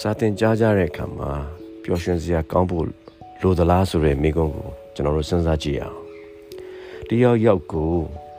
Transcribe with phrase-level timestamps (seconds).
[0.00, 1.30] စာသင်ကြားကြတဲ့အခါမှာ
[1.82, 2.86] ပျော်ရွှင်စရာကောင်းဖို့
[3.40, 5.98] လိုသလားဆိုတဲ့မိကုံးကိုကျွန်တော်တို့စဉ်းစားကြည့်အောင်
[7.08, 7.90] တယောက်ယောက်ကို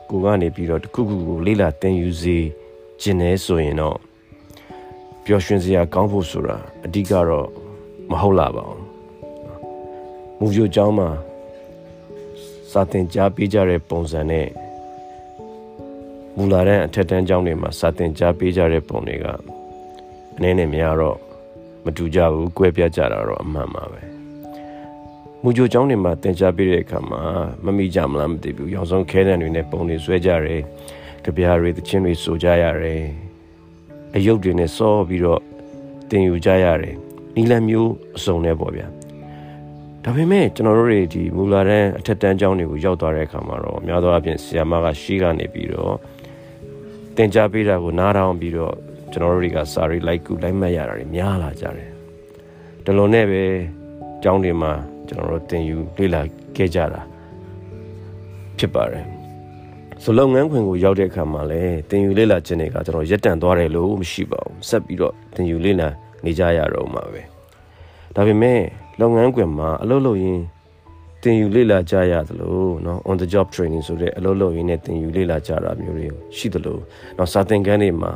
[0.09, 2.37] ကိုကနေပြီးတော့တခုခုကိုလေးလာသင်ယူစေ
[3.01, 3.97] ခြင်းနဲ့ဆိုရင်တော့
[5.25, 7.47] ပျော်ရွှင်စရာကောင်းဖို့ဆိုတာအဓိကတော့
[8.11, 8.81] မဟုတ်လာပါဘူး
[10.39, 11.09] မူကြိုကျောင်းမှာ
[12.71, 14.47] စာသင်ကြားပေးကြတဲ့ပုံစံနဲ့
[16.37, 19.25] မူလာတဲ့အထက်တန်းကျောင်းတွေမှာစာသင်ကြားပေးကြတဲ့ပုံတွေက
[20.37, 21.24] အနေနဲ့များတော့
[21.85, 24.01] မတူကြဘူး၊ကွဲပြားကြတာတော့အမှန်ပါပဲ။
[25.43, 27.21] မူကြိုကျောင်းတွေမှာသင်ကြားပေးတဲ့အခါမှာ
[27.65, 30.61] မမိကြမလားမသိဘူး။ရောင်စုံခဲတံတွေနဲ့ပုံတွေဆွဲကြတယ်။
[31.23, 33.03] ကြပြားတွေသချင်းတွေဆိုကြရတယ်။
[34.15, 35.41] အယုတ်တွေနဲ့စောပြီးတော့
[36.09, 36.95] သင်ယူကြရတယ်။
[37.35, 38.87] နီလန်မျိုးအစုံနဲ့ပေါ့ဗျာ။
[40.03, 45.95] ဒါပေမဲ့ကျွန်တော်တို့တွေဒီမူလာတန်းအထက်တန်းကျောင်းတွေကိုရောက်သွားတဲ့အခါမှာတော့များသောအားဖြင့်ဆီယာမကရှေးကနေပြီးတော့
[47.15, 48.75] သင်ကြားပေးတာကိုနားထောင်ပြီးတော့
[49.14, 51.90] ကျွန်တော်တို့တွေကစာရီလိုက်ကူလိုက်မှတ်ရတာတွေများလာကြတယ်
[52.84, 53.42] ဒီလိုနဲ့ပဲ
[54.22, 54.72] ကျောင်းတွေမှာ
[55.08, 56.20] ကျွန်တော်တို့သင်ယူလေ့လာ
[56.56, 57.00] ခဲ့ကြတာ
[58.58, 59.04] ဖြစ်ပါတယ်
[60.02, 65.88] ဆိုလုပ်ငန်းခွင်ကိုရောက်တဲ့အခါမှာလည်းသင်ယူလေ့လာခြင်းတွေကကျွန်တော်ရက်တန့်သွားတယ်လို့မရှိပါဘူးဆက်ပြီးတော့သင်ယူလေ့လာ
[66.24, 67.22] နေကြရတော့မှာပဲ
[68.14, 68.60] ဒါပေမဲ့
[69.00, 70.42] လုပ်ငန်းခွင်မှာအလုပ်လုပ်ရင်း
[71.22, 76.78] သင်ယူလေ့လာကြရသလိုเนาะ on the job training ဆိုတဲ့အလုပ်လုပ်ရင်းနဲ့သင်ယူလေ့လာကြတာမျိုးတွေရှိသလို
[77.16, 78.12] เนาะစာသင်ခန်းတွေမှာ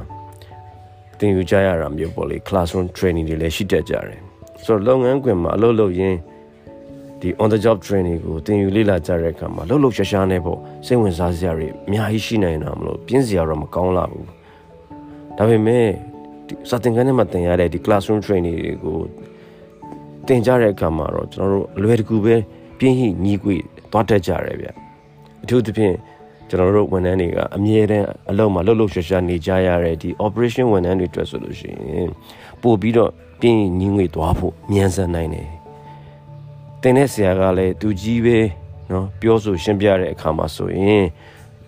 [1.20, 4.20] သင်ယူကြရတာမျိုးပေါ့လေ classroom training တွေလည်းရှိတတ်ကြတယ်
[4.66, 6.18] ဆိုတော့လုပ်ငန်းခွင်မှာအလုပ်လုပ်ရင်း
[7.22, 14.26] ဒီ on the job training ကိုသင်ယူလေ့လာကြတဲ့အခါမှာလှုပ်လှုပ်ရှားရှားနဲ့ပေါ့စိတ်ဝင်စားစရာတွေအများကြီးရှိနိုင်တာမလို့ပြင်းစရာတော့မကောင်းလာဘူး
[15.38, 15.86] ဒါပေမဲ့
[16.48, 18.98] ဒီစာသင်ခန်းထဲမှာသင်ရတဲ့ဒီ classroom training တွေကို
[20.28, 22.36] သင်ကြတဲ့အခါမှာတော့ကျွန်တော်တို့အလွယ်တကူပဲ
[22.80, 23.56] ပြင်းဟိညီးကွေ
[23.92, 24.68] သွားတတ်ကြရတယ်ဗျ
[25.44, 25.96] အထူးသဖြင့်
[26.50, 32.10] ကျွန်တော်တို့ဝန်ထမ်းတွေကအမြဲတမ်းအလုပ်မှာလှုပ်လှုပ်ရှားရှားနေကြရတဲ့ဒီ operation ဝန်ထမ်းတွေအတွက်ဆိုလို့ရှိရင်
[32.62, 35.48] ပို့ပြီးတော့ပြင်းညင်းငွေသွားဖို့မြန်ဆန်နိုင်တယ်။
[36.82, 38.38] တင်တဲ့ဆရာကလည်းသူကြီးပဲ
[38.92, 41.06] နော်ပြောဆိုရှင်းပြတဲ့အခါမှာဆိုရင်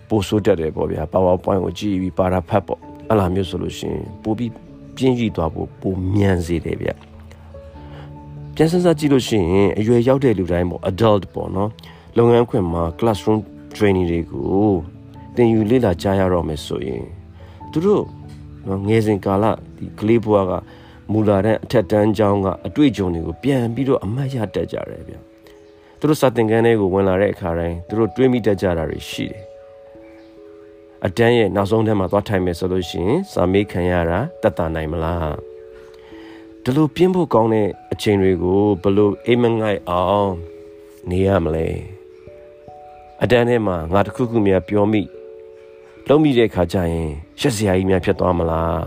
[0.08, 4.50] ပို့ဆိုးတတ်တယ်ပေါ့ဗျာ PowerPoint ကိုကြည့်ပြီး para ဖတ်ပေါ့အဲ့လိုမျိုးဆိုလို့ရှိရင်ပို့ပြီး
[4.96, 6.90] ပြင်းကြီးသွားဖို့ပိုမြန်စေတယ်ဗျ။
[8.54, 11.70] ပြန်စစကြည့်လို့ရှိရင်အရွယ်ရောက်တဲ့လူတိုင်းပေါ့ adult ပေါ့နော်
[12.16, 13.38] လုပ်ငန်းခွင်မှာ classroom
[13.76, 14.70] training တွေကို
[15.36, 17.04] သင်ယူလေ့လာကြားရတော့မယ်ဆိုရင်
[17.72, 18.04] သူတို့
[18.88, 19.44] ငယ်စဉ်ကာလ
[19.76, 20.52] ဒီကလေးဘွားက
[21.12, 25.14] မူလာတဲ့အထက်တန်းကျောင်းကအတွေ့အကြုံတွေကိုပြန်ပြီးတော့အမှတ်ရတတ်ကြတယ်ဗျ
[25.98, 29.42] သူတို့စာသင်ခန်းထဲကိုဝင်လာတဲ့အခါတိုင်းသူတို့တွေးမိတတ်ကြတာတွေရှိတယ်
[31.06, 35.34] အတန်းရဲ့နောက်ဆုံးထဲမှာသွားထိုင်မယ်ဆိုလို့ရှိရင်စာမေးခံရတာတတ်တာနိုင်မလား
[36.62, 40.30] ဒီလိုပြင်းဖို့ကောင်းတဲ့အချိန်တွေကိုဘလို့အိမ်မငိုက်အောင်
[41.10, 41.68] နေရမလဲ
[43.24, 45.02] အတန်းထဲမှာငါတခုခုများပြောမိ
[46.08, 47.10] လုံးမိတဲ့ခါကျရင်
[47.40, 48.82] ရှက်စရာကြီးများဖြစ်သွားမလား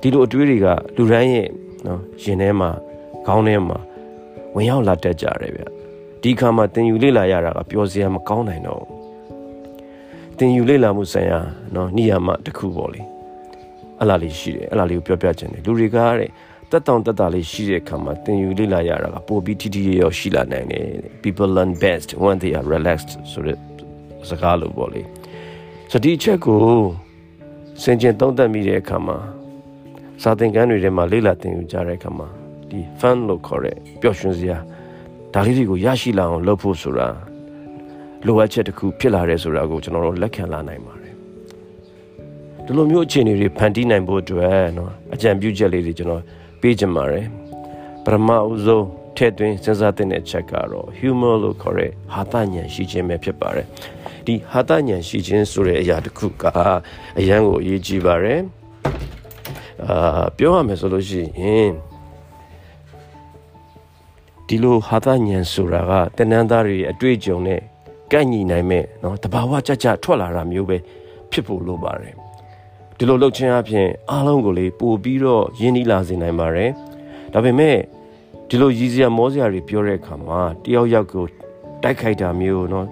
[0.00, 0.66] ဒီလိုအတွေးတွေက
[0.96, 1.48] လူတိုင်းရဲ့
[1.86, 2.70] နော်ရင်ထဲမှာ
[3.26, 3.78] ခေါင်းထဲမှာ
[4.54, 5.62] ဝင်ရောက်လာတတ်ကြတယ်ဗျ
[6.22, 8.84] ဒီခါမှာတင်ယူလေ့လာရတာကပျော်စရာမကောင်းနိုင်တော့
[10.38, 11.38] တင်ယူလေ့လာမှုဆိုင်ရာ
[11.74, 13.02] နော်နိယာမတစ်ခုပေါ့လေ
[13.98, 16.30] အဲ့လားလေးရှိတယ်အဲ့လားလေးကိုပြောပြချင်တယ်လူတွေကတဲ့
[16.70, 20.86] တက်တောင်တက်တာလေးရှိတဲ့အခါမှာသင်ယူလေ့လာရတာကပိုပြီးထိထိရရရှိလာနိုင်တယ်
[21.22, 23.71] people learn best when they are relaxed ဆိုတဲ့
[24.29, 25.01] စကားလို့ပေါ့လေ
[25.91, 26.61] ဆိုဒီအချက်ကို
[27.83, 29.17] စင်ကျင်သုံးသပ်မိတဲ့အခါမှာ
[30.23, 32.27] စာသင်ခန်းတွေထဲမှာလေ့လာသင်ယူကြတဲ့အခါမှာ
[32.69, 34.57] ဒီ fun လို့ခေါ်တဲ့ပျော်ရွှင်စရာ
[35.33, 37.07] ဒါလေးတွေကိုရရှိလာအောင်လုပ်ဖို့ဆိုတာ
[38.25, 41.13] လိုအပ်ချက်တစ်ခုဖြစ်လာတယ်ဆိုတာကိုကျွန်တော်တို့လက်ခံလာနိုင်ပါတယ်
[42.65, 46.23] ဒီလိုမျိုးအခြေအနေတွေဖန်တီးနိုင်ဖို့အတွက်เนาะအကြံပြုချက်လေးတွေကျွန်တော်
[46.61, 47.25] ပေးကြပါရယ်
[48.05, 48.79] ပရမအုဇုံ
[49.17, 53.67] ထဲ့သွင်းစဉ်းစားတဲ့အချက်ကတော့ humor လို့ခေါ်တဲ့ဟာတဉဏ်ရှိခြင်းပဲဖြစ်ပါတယ်
[54.25, 56.43] ဒီဟာတဉဏ်ရှိခြင်းဆိုတဲ့အရာတစ်ခုက
[57.19, 58.41] အရန်ကိုအရေးကြီးပါတယ်
[59.85, 61.71] အာပြောရမယ်ဆိုလို့ရှိရင်
[64.47, 67.61] ဒီလိုဟာတဉဏ်ဆိုတာကတဏ္ဍာသားတွေအတွေ့အကြုံနဲ့
[68.11, 70.77] ကန့်ညီနိုင်မဲ့เนาะတဘာဝကြကြထွက်လာတာမျိုးပဲ
[71.31, 72.13] ဖြစ်ဖို့လိုပါတယ်
[72.97, 76.71] ဒီလိုလှုပ်ခြင်းအပြင်အားလုံးကိုလေပို့ပြီးတော့ရင်းနှီးလာစေနိုင်ပါတယ်
[77.33, 77.77] ဒါပေမဲ့
[78.49, 81.25] ဒီလိုရည်စရာမောစရာတွေပြောတဲ့အခါမှာတယောက်ယောက်ကို
[81.83, 82.85] တိုက်ခိုက်တာမျိုးเนาะ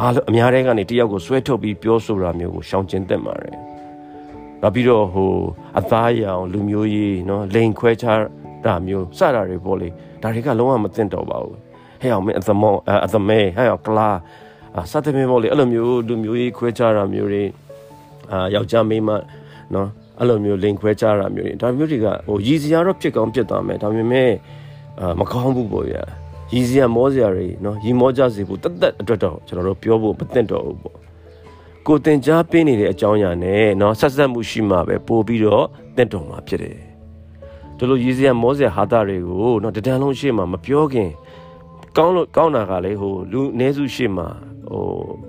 [0.00, 3.56] အားလုံးအများတဲကနေတယောက်ကိုဆွဲထုတ်ပြီးပြောဆိုတာမျိုးကိုရှောင်ကျဉ်သက်ပါတယ်။
[4.62, 5.32] နောက်ပြီးတော့ဟို
[5.78, 8.20] အသားရောင်လူမျိုးရေးနော်လိန်ခွဲခြား
[8.64, 9.88] တာမျိုးစတာတွေပေါ့လေ
[10.22, 11.56] ဒါတွေကလုံးဝမသင့်တော်ပါဘူး။
[12.00, 12.74] ဟဲ့အောင်မင်းအသမော
[13.06, 14.08] အသမဲဟဲ့အောင်ကလာ
[14.90, 17.44] စသဖြင့်ပေါ့လေအဲ့လိုမျိုးလူမျိုးရေးခွဲခြားတာမျိုးတွေ
[18.32, 19.10] အာယောက်ျားမိန်းမ
[19.74, 19.88] နော်
[20.18, 24.30] အဲ့လိုမျိုးလိန်ခွဲခြားတာမျိုးတွေဒါမျိုးတွေကဟိုရည်စရာတော့ဖြစ်ကောင်းဖြစ်သွားမယ်ဒါပေမဲ့
[25.00, 26.04] အာမကောင်းဘူးပေါ့ဗျာ။
[26.52, 30.96] ရည်စရာမောစရာတွေနော်ရည်မောကြစေဖို့တသက်အတွက်တော့ကျွန်တော်တို့ပြောဖို့မသင့်တော့ဘူးပေါ့
[31.86, 35.64] ကိုတင်ကြားပေးနေတဲ့အကြောင်းအရာနဲ့နော်ဆက်ဆက်မှုရှိမှပဲပို့ပြီးတော့
[35.96, 36.78] တင့်တော်မှာဖြစ်တယ်
[37.76, 41.10] ဒီလိုရည်စရာမောစရာဟာတာတွေကိုနော်တဒံလုံးရှေ့မှာမပြောခင်
[41.96, 44.26] ကောင်းလို့ကောင်းတာကလေဟိုလူအ ਨੇ စုရှေ့မှာ
[44.70, 44.82] ဟို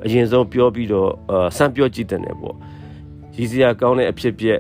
[0.06, 1.10] အရင်ဆုံးပြောပြီးတော့
[1.58, 2.56] ဆန့်ပြောကြည့်တဲ့နယ်ပေါ့
[3.36, 4.60] ရည်စရာကောင်းတဲ့အဖြစ်ပြက်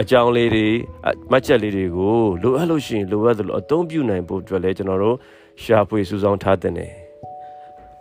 [0.00, 0.66] အကြောင်းလေးတွေ
[1.30, 5.16] မှတ်ချက်လေးတွေကိုလိုအပ်လို့ရှိရင်လိုအပ်သလိုအသုံးပြုနိုင်ဖို့အတွက်လည်းကျွန်တော်တို့
[5.62, 6.86] ရှာဖွေစုဆောင်းထားတဲ့နေ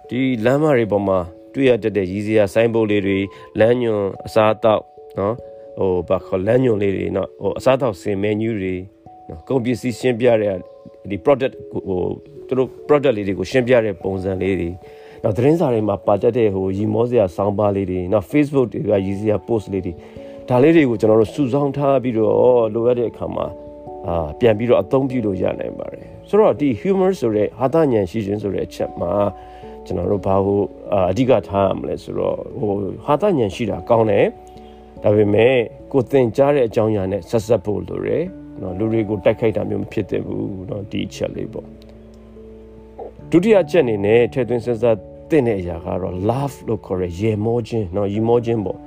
[0.10, 1.20] ဒီလမ်းမတွေပေါ်မှာ
[1.54, 3.20] တွေ့ရတတ်တဲ့ရည်စရာဆိုင်းဘုတ်လေးတွေ
[3.60, 4.84] လမ်းညွန်အစားအသောက်
[5.20, 5.36] နော်
[5.78, 8.76] ဟိုဘာခေါ်လမ်းညွန်လေးတွေနော်ဟိုအစားအသောက်စင်မန်နျူတွေ
[9.30, 10.56] နော်ကုန်ပစ္စည်းရှင်းပြတဲ့
[11.10, 11.54] ဒီ product
[11.88, 12.02] ဟို
[12.48, 14.70] သူတို့ product လေးတွေကိုရှင်းပြတဲ့ပုံစံလေးတွေ
[15.24, 19.94] နောက်သတင်းစာတွေမှာပါတတ်တဲ့ဟိုရီမောစရာဆောင်းပါးလေးတွေနောက် Facebook တွေကရည်စရာ post လေးတွေ
[20.51, 23.47] ဒါလေးတွေကိုကျွန်တော်တို့စုဆောင်းထားပြီးတော့လိုအပ်တဲ့အခါမှာ
[24.09, 29.13] အာပြန်ပြီးတော့အသုံးပြုလို့ရနိုင်ပါတယ်ဆိုတော့ဒီ humor ဆိုတဲ့ဟာသဉာဏ်ရှိခြင်းဆိုတဲ့အချက်မှာ
[29.87, 30.65] ကျွန်တော်တို့ဘာလို့
[31.11, 32.73] အဓိကထားရမလဲဆိုတော့ဟို
[33.05, 34.27] ဟာသဉာဏ်ရှိတာကောင်းတယ်
[35.03, 35.55] ဒါပေမဲ့
[35.93, 38.25] ကိုသင်ကြားတဲ့အကြောင်းအရာနဲ့ဆက်ဆက်ဖို့လိုတယ်
[38.61, 41.67] နော်လူတွေကိုတိုက်ခိုက်တာမျိုးမဖြစ်သင့်ဘူးเนาะဒီအချက်လေးပေါ့
[43.31, 44.97] ဒုတိယအချက်အနေနဲ့ထည့်သွင်းစဉ်းစား
[45.31, 48.79] သင့်တဲ့အရာကတော့ love လို့ခေါ်ရရေမောခြင်းเนาะရေမောခြင်းပေါ့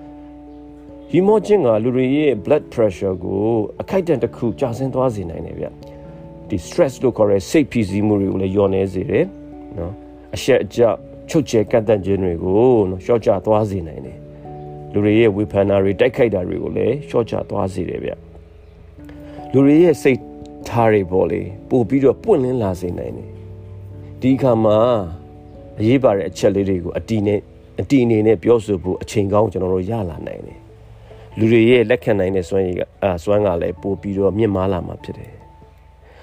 [1.16, 3.42] ရီမော့ချင်းကလူတွေရဲ့ blood pressure ကို
[3.82, 5.66] အခိုက်အတန့်တစ်ခုကျဆင်းသွားစေနိုင်တယ်ဗျ
[6.48, 9.24] ဒီ stress လို့ခေါ်တဲ့စိတ်ဖိစီးမှုတွေကိုလည်းညှော်နေစေတယ်
[9.78, 9.92] နော်
[10.34, 10.80] အရှက်အကျ
[11.30, 14.18] ချုပ်ချယ်ကန့်သတ်ခြင်းတွေကိုနော်ရှော့ချသွားစေနိုင်တယ်
[14.92, 18.10] လူတွေရဲ့ဝေဖန်တာတွေတိုက်ခိုက်တာတွေကိုလည်းရှော့ချသွားစေတယ်ဗျ
[19.52, 20.20] လူတွေရဲ့စိတ်
[20.68, 21.40] ထားတွေပေါ့လေ
[21.70, 23.30] ပို့ပြီးတော့ပွင့်လင်းလာစေနိုင်တယ်
[24.20, 24.78] ဒီအခါမှာ
[25.80, 27.40] အရေးပါတဲ့အချက်လေးတွေကိုအတီနဲ့
[27.80, 30.63] အတီအနေနဲ့ပြောဆိုဖို့အချိန်ကောင်းကျွန်တော်တို့ရလာနိုင်တယ်
[31.38, 35.32] လူတွေရဲ့လက်ခံနိုင်တဲ့စွမ်းရည်ကအာစွမ်းကလည်းပို့ပြီးတော့မြင့်မားလာမှာဖြစ်တယ်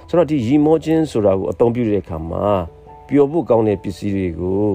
[0.07, 2.45] ဆိုတော့ဒီရီမောချင်းဆိုတာကိုအသုံးပြုတဲ့အခါမှာ
[3.07, 4.67] ပျော်ဖို့ကောင်းတဲ့ပစ္စည်းတွေကို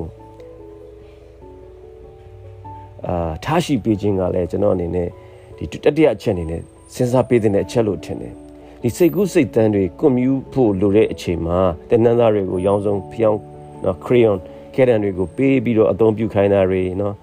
[3.06, 5.08] အာထားရှိပေးခြင်းကလည်းကျွန်တော်အနေနဲ့
[5.56, 6.60] ဒီတတိယအချက်အနေနဲ့
[6.94, 8.34] စဉ်းစားပေးတဲ့အချက်လို့ထင်တယ်
[8.82, 11.58] ဒီစိတ်ကူးစိတ်တန်းတွေကွန်မြူဖို့လိုတဲ့အချိန်မှာ
[11.90, 13.40] တဏ္ဍာတွေကိုရောင်းစုံဖျောင်း
[13.84, 14.38] နော်ခရီယွန်
[14.74, 17.14] ကဲရန်တွေကိုပေးပြီးတော့အသုံးပြုခိုင်းတာတွေနော်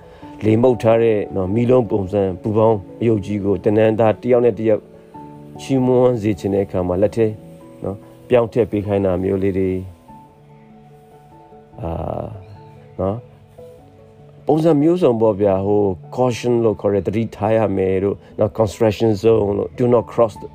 [0.46, 4.82] လေမှုတ်ထားတဲ့နော်မီလုံးပုံစံပူပေါင်းအယုတ်ကြီးကိုတဏ္ဍာတယောက်နဲ့တယောက်
[5.62, 7.28] ချီးမွမ်းစေခြင်းတဲ့အခါမှာလက်ထဲ
[7.84, 7.98] နော်
[8.30, 9.72] ပြောင်းထည့်ပေးခိုင်းတာမျိုးလေးတွေ
[11.82, 11.90] အာ
[13.00, 13.18] နော်
[14.48, 15.84] ပုံစံမျိုးစုံပေါ့ဗျာဟို
[16.16, 20.48] caution လို့ခေါ်တဲ့တတိထားရမယ်တို့နော် construction zone လို့ do not cross the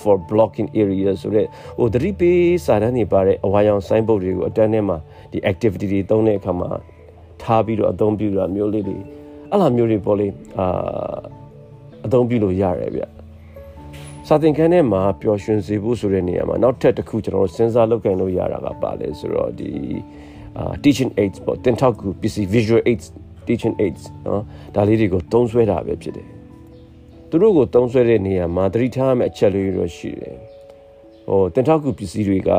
[0.00, 1.46] for blocking areas ဆိုတဲ့
[1.78, 4.96] ဟိုတတိပေးစာတန်းတွေပါတဲ့အဝါရောင် sign board တွေကိုအတန်းထဲမှာ
[5.32, 6.68] ဒီ activity တွေသုံးတဲ့အခါမှာ
[7.42, 8.98] ထားပြီးတော့အသုံးပြုတာမျိုးလေးတွေ
[9.56, 10.66] အဲ့လိုမျိုးတွေပေါ့လေအာ
[12.06, 13.02] အသုံးပြုလို့ရတယ်ဗျ
[14.28, 19.70] စာသင်ခန်းထဲမှာပျော်ရွှင်စေဖို့ဆိုတဲ့နေရာမှာနောက်ထပ်တစ်ခုကျွန်တော်တို့စဉ်းစားလုပ်ကိုင်လို့ရတာကပါလဲဆိုတော့ဒီ
[20.58, 23.06] အာ teaching aids ပေါ့တင်ထောက်ကူ PC visual aids
[23.46, 24.42] teaching aids နော်
[24.74, 26.28] ဒါလေးတွေကိုသုံးဆွဲတာပဲဖြစ်တယ်
[27.28, 30.36] သူတို့ကိုသုံးဆွဲတဲ့နေရာမှာသတိထားရမယ့်အချက်လေးတွေရှိတယ်
[31.28, 32.50] ဟိုတင်ထောက်ကူပစ္စည်းတွေက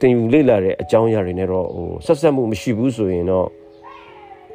[0.00, 3.48] တင်ယူလေ့လာတဲ့အကြောင်းအရာတွေနဲ့တော့ဟိုဆက်ဆက်မှုမရှိဘူးဆိုရင်တော့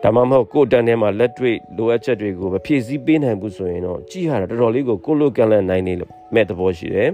[0.03, 7.09] ဒါမှမဟုတ်ကိုယ်တန်းထဲမှာလက်တွေ့လိုအပ်ချက်တွေကိုမဖြည့်ဆည်းပေးနိုင်ဘူးဆိုရင်တော့ကြည့်ရတာတော်တော်လေးကိုကိုလိုကန်လန်နိုင်နေလို့မဲ့သဘောရှိတယ်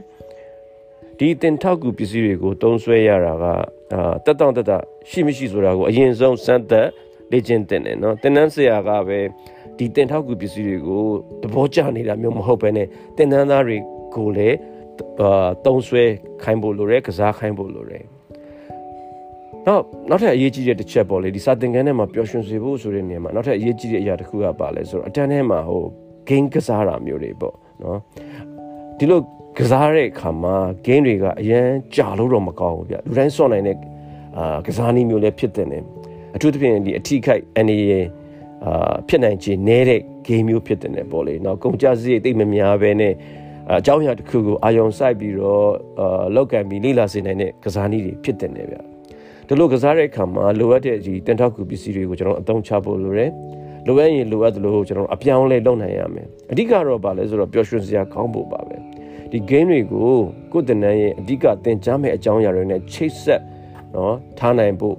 [1.18, 3.46] ဒီတင်ထောက်ကူပစ္စည်းတွေကိုတုံးဆွဲရတာက
[3.94, 4.78] အာတက်တောင့်တက်တာ
[5.10, 6.88] ရှိမရှိဆိုတာကိုအရင်ဆုံးစမ်းသပ်
[7.32, 9.20] လေ့ကျင့်တင်တယ်နော်တင်နန်းဆရာကပဲ
[9.78, 11.04] ဒီတင်ထောက်ကူပစ္စည်းတွေကို
[11.42, 13.78] သဘောကျနေတာမျိုးမဟုတ်ဘဲနဲ့တင်နန်းသားတွေ
[14.16, 14.58] ကိုလည်း
[15.22, 16.04] အာတုံးဆွဲ
[16.44, 18.06] ခိုင်းဖို့လိုတယ်ကစားခိုင်းဖို့လိုတယ်
[19.68, 25.84] နောက်နောက်ထပ်အရေးကြီးတဲ့တစ်ချက်ပေါ့လေဒီစာသင်ခန်းထဲမှာပျော်ရွှင်စေဖို့ဆိုတဲ့နေရာမှာနောက်ထပ်အရေးကြီးတဲ့အရာတစ်ခုကပါလဲဆိုတော့အတန်းထဲမှာဟို
[26.30, 28.00] game ကစားတာမျိုးတွေပေါ့နော်
[28.98, 29.20] ဒီလို
[29.58, 30.56] ကစားတဲ့အခါမှာ
[30.86, 33.78] game တွေကအရန်ကြာလို့တော့မကောင်းဘူးဗျလူတိုင်းစော့နိုင်တဲ့
[34.38, 35.80] အာကစားနည်းမျိုးလည်းဖြစ်တဲ့နေ
[36.36, 38.06] အထူးသဖြင့်ဒီအထီးခိုက်အနေနဲ့
[38.66, 43.14] အာဖြစ်နိုင်ခြေနည်းတဲ့ game မျိုးဖြစ်တဲ့နေပေါ့လေနော်ကုန်ကြစရိတ်တိတ်မများပဲနဲ့
[43.72, 45.68] အကြောင်းအရာတစ်ခုကိုအာယုံစိုက်ပြီးတော့
[46.00, 48.78] အာလောက်ကန်ပြီးလေ့လာစေနိုင်တဲ့ကစားနည်းတွေဖြစ်တဲ့နေဗျ
[49.48, 53.32] ဒီလိုကစားတဲ့အခါမှာလိုအပ်တဲ့ဒီတင်ထောက်ကူပစ္စည်းတွေကိုကျွန်တော်အသုံးချဖို့လိုတယ်
[53.88, 58.78] လိုအပ်ရင်လိုအပ်သလိုကျွန်တော်အပြောင်းလဲလုပ်နိုင်ရမယ်အဓိကတော့ဗာလဲဆိုတော့ပျော်ရွှင်စရာကောင်းဖို့ပါပဲ
[59.32, 60.10] ဒီ game တွေကို
[60.52, 63.42] ကိုယ်တနန်းရဲ့အဓိကသင်ကြားမယ့်အကြောင်းအရာတွေနဲ့ချိတ်ဆက်
[63.96, 64.96] နော်ထားနိုင်ဖို့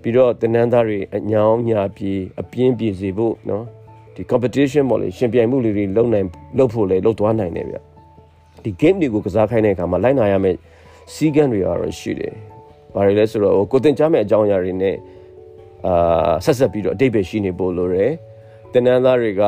[0.00, 3.64] ပြီးတော့တနန်းသားတွေအညောင်းညာပြေအပြင်းပြေစေဖို့နော်
[4.14, 6.26] ဒီ competition ပေါ့လေရှင်ပြိုင်မှုတွေလုပ်နိုင်
[6.58, 7.76] လုပ်ဖို့လေလုပ်သွားနိုင်တယ်ဗျ
[8.64, 10.56] ဒီ game တွေကိုကစားခိုင်းတဲ့အခါမှာလိုက်နာရမယ့်
[11.14, 12.34] စီးကမ်းတွေကတော့ရှိတယ်
[12.96, 14.96] ဘာတွေလဲဆိုတော့ကိုတင်ကြားမဲ့အကြောင်းအရာတွေနဲ့
[15.86, 18.12] အာဆက်ဆက်ပြီးတော့အတိတ်ပဲရှိနေဖို့လိုတယ်
[18.72, 19.42] တင်နန်းသားတွေက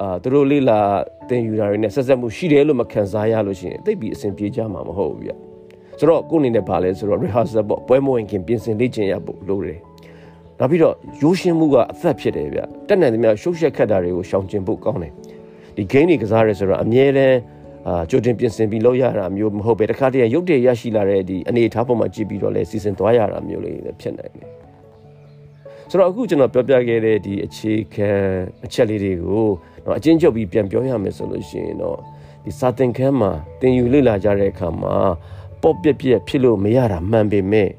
[0.00, 0.78] အာသူတို့လေးလာ
[1.28, 5.30] တင်ယူတာတွေနဲ့ဆက်ဆက်မှုရှိတယ်လို့မခံစားရလို့ရှိရင်သိပြီးအဆင်ပြေကြမှာမဟုတ်ဘူးဗျ
[5.98, 9.80] ဆိုတော့ကိုအနေနဲ့ဘာလဲဆိုတော့ rehearsal ပေါ့ပွဲမဝင်ခင်ပြင်ဆင်လေ့ကျင့်ရဖို့လိုတယ်
[10.58, 15.12] နောက်ပြီးတော့ရိုးရှင်းမှုကအသက်ဖြစ်တယ်ဗျတက်နိုင်သမျှရှုပ်ရှက်ခတ်တာတွေကိုရှောင်ကျဉ်ဖို့ကောင်းတယ်
[15.76, 17.36] ဒီ game တွေကစားရဲဆိုတော့အမြဲတမ်း
[17.87, 24.49] အာကြိုတင်ပြင်ဆင်ပြီးလုပ်ရတာမျိုးမဟုတ်ပဲတခါတည်းရုပ်တရက်ရရှိလာတဲ့ဒီအနေအထားပေါ်မှာကြည့်ပြီးတော့လဲစီစဉ်သွားရတာမျိုးလေးလည်းဖြစ်နိုင်တယ်
[25.89, 28.11] ဆိုတော့အခုကျွန်တော်ပြောပြခဲ့တဲ့ဒီအခြေခံ
[28.65, 29.45] အချက်လေးတွေကို
[29.85, 31.97] တော့အချင်းချုပ်ပြီးပြန်ပြောရမယ်ဆိုလို့ရှိရင်တော့
[32.45, 34.95] ဒီစာသင်ခန်းမှာသင်ယူလေ့လာကြတဲ့အခါမှာ
[35.61, 37.69] ပေါ့ပြက်ပြက်ဖြစ်လို့မရတာမှန်ပေမဲ့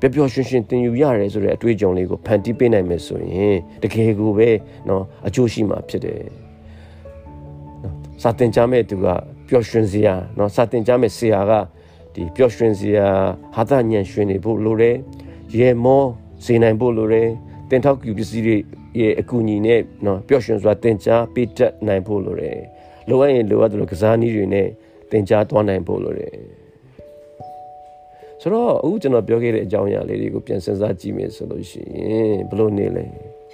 [0.00, 4.50] ပျော်ပျော်ရွှင်ရွှင်သင်ယူရတယ်ဆိုတဲ့အတွေ့အကြုံလေးကိုဖန်တီးပေးနိုင်မယ်ဆိုရင်တကယ်ကိုပဲ
[4.86, 6.20] เนาะအကျိုးရှိမှာဖြစ်တယ်
[7.82, 9.06] နော်စာသင်ကြားမဲ့သူက
[9.50, 11.52] ပျော်ရွှင်စရာเนาะစာသင်ကြားမဲ့ဆရာက
[12.14, 13.08] ဒီပျော်ရွှင်စရာ
[13.54, 14.96] ဟာသညံရွှင်နေဖို့လိုတယ်
[15.58, 16.02] ရေမော
[16.44, 17.28] စေနိုင်ဖို့လိုတယ်
[17.70, 18.56] တင်ထောက်ကူပစ္စည်းတွေ
[18.98, 22.60] ရဲ့အကူအညီနဲ့เนาะပျော်ရွှင်စွာသင်ကြားပေးတတ်နိုင်ဖို့လိုတယ်
[23.08, 24.68] လိုအပ်ရင်လိုအပ်တယ်လို့ကစားနည်းတွေနဲ့
[25.10, 26.34] သင်ကြားသွားနိုင်ဖို့လိုတယ်
[28.40, 33.04] ဆိုတော့အခုကျွန်တော်ပြောခဲ့တဲ့အကြောင်းအရာလေးတွေကိုပြန်စဉ်းစားကြည့်မယ်ဆိုလို့ရှိရင်ဘလို့နေလဲ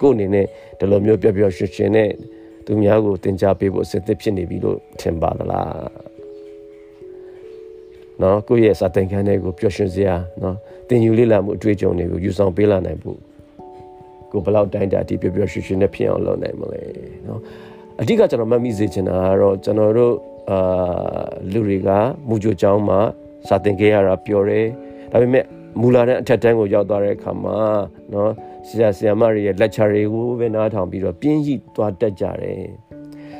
[0.01, 0.45] ကို့အနေနဲ့
[0.79, 2.09] ဒီလိုမျိုးပျော်ပျော်ရွှင်ရွှင်နဲ့
[2.70, 5.68] သူများကိုတင် जा ပေးဖို့အစဉ်သင့်ဖြစ်နေပြီလို့ထင်ပါသလား
[8.22, 10.56] နော်ကိုယ့်ရဲ့စာသင်ခန်းတွေကိုပျော်ရွှင်စရာနော်
[10.88, 13.18] တင်ယူလေ့လာမှုအတွေ့အကြုံတွေကိုယူဆောင်ပေးလာနိုင်ဖို့
[14.30, 16.82] ကိုဘလောက်တိုင်းတာဒီပျော်ပျော်ရွှင်ရွှင်နဲ့ဖြစ်အောင်လုပ်နိုင်မလဲ
[17.26, 17.40] နော်
[18.00, 20.14] အဓိကကျွန်တော်မှတ်မိစေချင်တာကတော့ကျွန်တော်တို့
[20.50, 20.58] အာ
[21.52, 21.88] လူတွေက
[22.28, 22.98] မူကြိုကျောင်းမှာ
[23.48, 24.66] စာသင်ခဲ့ရတာပျော်တယ်
[25.12, 25.44] ဒါပေမဲ့
[25.80, 27.56] မူလာတန်းအထက်တန်းကိုရောက်သွားတဲ့အခါမှာ
[28.14, 28.30] နော်
[28.68, 32.62] ဆရာဆရာမတွေရဲ့ lecture တွေကိုပဲနားထောင်ပြီးတော့ပြင်းရည်သွားတက်ကြတယ်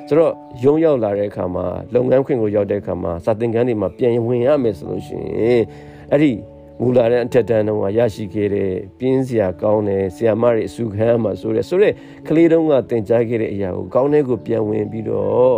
[0.09, 0.33] ဆိုတော့
[0.65, 5.63] ရုံးရောက်လာတဲ့အခါမှာလုပ်ငန်းခွင်ကိုရောက်တဲ့အခါမှာစာသင်ခန်းတွေမှာပြန်ဝင်ရမယ်ဆိုလို့ရှိရင်
[6.11, 6.33] အဲ့ဒီ
[6.81, 11.91] မူလာတဲ့အထက်တန်းတော့ရရှိခဲ့တဲ့ပြင်းစရာကောင်းတယ်ဆရာမတွေအစုခန်းမှာဆိုရဲဆိုရဲ
[12.29, 15.57] ကလေးတုန်းကသင်ကြားခဲ့တဲ့အရာကိုကောင်းတဲ့ကိုပြန်ဝင်ပြီးတော့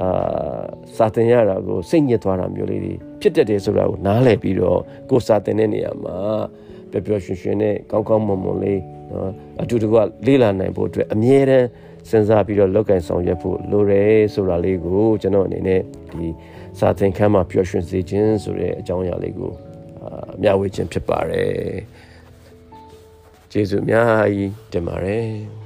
[0.00, 0.62] အာ
[0.96, 4.80] စာသင်ရတာကိုစိတ်ညစ်သွားတာမျိုးလေးတွေဖြစ်တတ်တယ်ဆိုတာကိုနားလည်ပြီးတော့
[5.10, 6.16] ကိုစာသင်တဲ့နေရာမှာ
[6.94, 8.80] ပျော်ပျော်ရွှင်ရွှင်နဲ့ကောင်းကောင်းမွန်မွန်လေး
[9.12, 9.30] နော်
[9.62, 11.66] အတူတကွလေးလာနိုင်ဖို့အတွက်အမြဲတမ်း
[12.08, 15.80] စဉ်းစားပြီးတော့လောက်ကင်ဆောင်ရွက်ဖို့လိုတယ်ဆိုတာလေးကိုကျွန်တော်အနေနဲ့
[16.12, 16.28] ဒီ
[16.78, 19.52] စာသင်ခန်းမှာပျော်ရွှင်စေခြင်းဆိုတဲ့အကြောင်းအရာလေးကို
[20.02, 21.50] အာမျှဝေခြင်းဖြစ်ပါတယ်
[23.52, 25.63] ကျေးဇူးအများကြီးတင်ပါတယ်